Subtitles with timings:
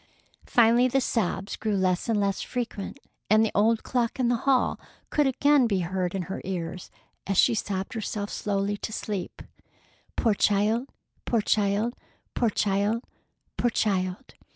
[0.47, 4.79] Finally the sobs grew less and less frequent, and the old clock in the hall
[5.11, 6.89] could again be heard in her ears,
[7.27, 9.43] as she sobbed herself slowly to sleep:
[10.17, 10.89] "Poor child!
[11.25, 11.93] Poor child!
[12.33, 13.03] Poor child!
[13.57, 14.33] Poor child!"